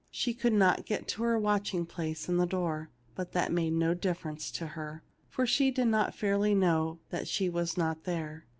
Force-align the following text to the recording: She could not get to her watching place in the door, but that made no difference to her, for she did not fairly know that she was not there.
She 0.09 0.33
could 0.33 0.53
not 0.53 0.87
get 0.87 1.07
to 1.09 1.21
her 1.21 1.37
watching 1.37 1.85
place 1.85 2.27
in 2.27 2.37
the 2.37 2.47
door, 2.47 2.89
but 3.13 3.33
that 3.33 3.51
made 3.51 3.73
no 3.73 3.93
difference 3.93 4.49
to 4.53 4.65
her, 4.65 5.03
for 5.29 5.45
she 5.45 5.69
did 5.69 5.89
not 5.89 6.15
fairly 6.15 6.55
know 6.55 6.97
that 7.11 7.27
she 7.27 7.49
was 7.49 7.77
not 7.77 8.05
there. 8.05 8.47